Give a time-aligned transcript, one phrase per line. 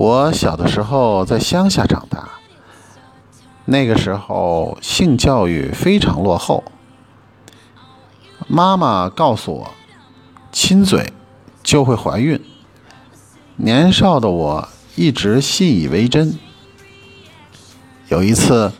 [0.00, 2.28] 我小的时候在乡下长大，
[3.64, 6.62] 那个时候性教育非常落后。
[8.46, 9.70] 妈妈告诉我，
[10.52, 11.12] 亲嘴
[11.64, 12.40] 就会怀孕。
[13.56, 16.38] 年少的我一直信以为真。
[18.06, 18.70] 有一次，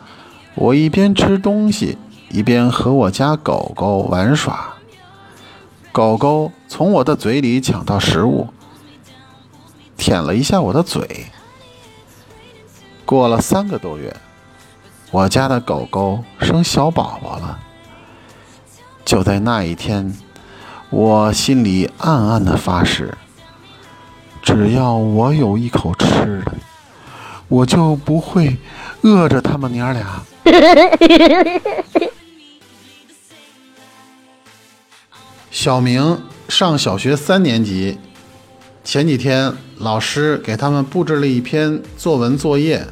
[0.54, 1.98] 我一边吃东西，
[2.30, 4.76] 一边和我家狗狗玩耍，
[5.90, 8.46] 狗狗从我的嘴里抢到食物。
[9.98, 11.26] 舔了一下我的嘴。
[13.04, 14.16] 过了三个多月，
[15.10, 17.58] 我家的狗狗生小宝宝了。
[19.04, 20.14] 就在那一天，
[20.90, 23.16] 我心里暗暗的发誓：
[24.42, 26.52] 只要我有一口吃的，
[27.48, 28.56] 我就不会
[29.02, 30.22] 饿着他们娘俩。
[35.50, 37.98] 小明上小学三年级。
[38.88, 42.86] 前几天，老师给他们布置了一篇作文作业，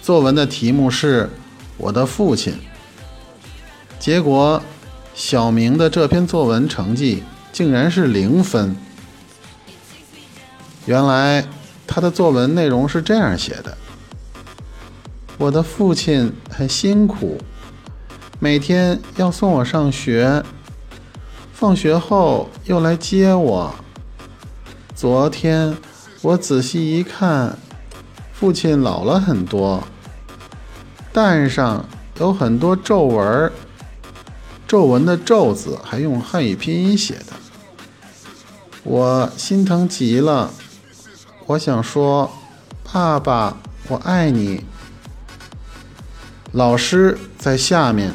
[0.00, 1.28] 作文的题目是
[1.76, 2.54] “我的父亲”。
[3.98, 4.62] 结果，
[5.12, 8.76] 小明的这篇作文成绩竟然是零分。
[10.86, 11.44] 原来，
[11.88, 13.76] 他的作文内容是这样写的
[15.38, 17.36] ：“我的父亲很辛苦，
[18.38, 20.44] 每天要送我上学，
[21.52, 23.74] 放学后又来接我。”
[24.94, 25.76] 昨天
[26.22, 27.58] 我仔细一看，
[28.32, 29.82] 父亲老了很多，
[31.12, 31.84] 蛋上
[32.20, 33.50] 有很多皱纹，
[34.68, 37.32] 皱纹的“皱”字还用汉语拼音写的，
[38.84, 40.52] 我心疼极了。
[41.46, 42.30] 我想说，
[42.92, 43.56] 爸爸，
[43.88, 44.64] 我爱你。
[46.52, 48.14] 老师在下面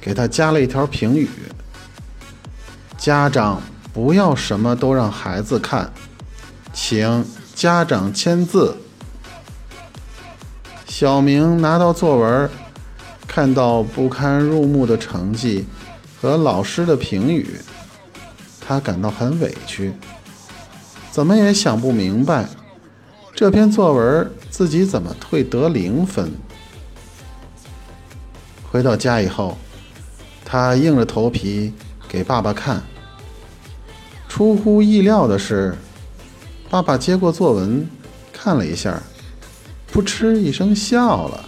[0.00, 1.28] 给他加了一条评语：
[2.96, 3.60] 家长
[3.92, 5.92] 不要什么都让孩子看。
[6.86, 8.76] 请家长签字。
[10.86, 12.50] 小明拿到作文，
[13.26, 15.64] 看到不堪入目的成绩
[16.20, 17.58] 和老师的评语，
[18.60, 19.94] 他感到很委屈，
[21.10, 22.46] 怎么也想不明白
[23.34, 26.30] 这篇作文自己怎么会得零分。
[28.70, 29.56] 回到家以后，
[30.44, 31.72] 他硬着头皮
[32.06, 32.82] 给爸爸看。
[34.28, 35.74] 出乎意料的是。
[36.70, 37.86] 爸爸接过作文，
[38.32, 39.00] 看了一下，
[39.92, 41.44] 噗嗤一声笑了。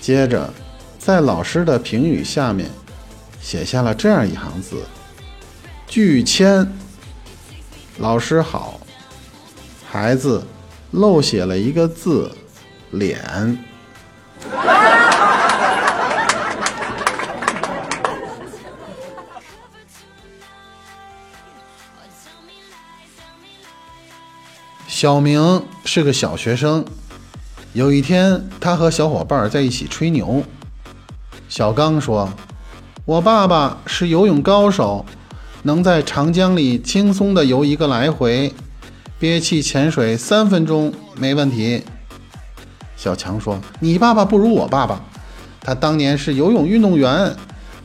[0.00, 0.52] 接着，
[0.98, 2.70] 在老师的评语下面，
[3.40, 4.84] 写下了这样一行字
[5.88, 6.70] ：“拒签。”
[7.98, 8.80] 老师好，
[9.90, 10.42] 孩子
[10.92, 12.30] 漏写了一个字
[12.92, 13.58] “脸”。
[25.00, 26.84] 小明是个小学生。
[27.72, 30.44] 有一天，他和小伙伴在一起吹牛。
[31.48, 32.30] 小刚说
[33.06, 35.06] ：“我爸爸是游泳高手，
[35.62, 38.52] 能在长江里轻松地游一个来回，
[39.18, 41.82] 憋气潜水三分钟没问题。”
[42.94, 45.02] 小强说：“你爸爸不如我爸爸，
[45.62, 47.34] 他当年是游泳运动员，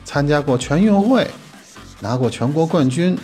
[0.04, 1.26] 参加过全运会，
[2.00, 3.16] 拿过全国冠军，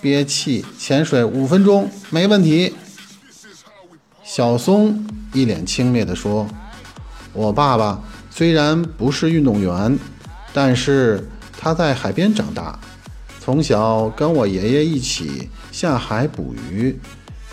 [0.00, 2.74] 憋气潜水五分钟没问题。”
[4.34, 5.04] 小松
[5.34, 6.48] 一脸轻蔑地说
[7.34, 9.98] ：“我爸爸虽然不是运动员，
[10.54, 11.28] 但是
[11.60, 12.80] 他在海边长大，
[13.40, 16.98] 从小跟我爷爷一起下海捕鱼，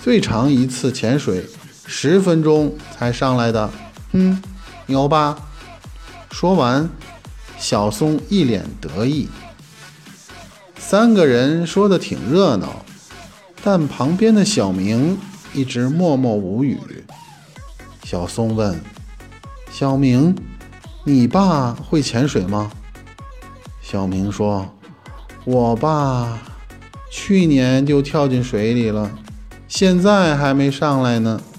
[0.01, 1.45] 最长一次潜水
[1.85, 3.69] 十分钟才上来的。
[4.13, 4.41] 哼，
[4.85, 5.37] 牛吧？”
[6.31, 6.89] 说完，
[7.57, 9.27] 小松一脸得意。
[10.77, 12.85] 三个人说的挺热闹，
[13.61, 15.17] 但旁边的小明。
[15.53, 16.79] 一直默默无语。
[18.03, 18.79] 小松问
[19.71, 20.35] ：“小明，
[21.03, 22.71] 你爸会潜水吗？”
[23.81, 24.73] 小明说
[25.45, 26.39] ：“我爸
[27.11, 29.11] 去年就跳进水里了，
[29.67, 31.41] 现在还没上来呢。”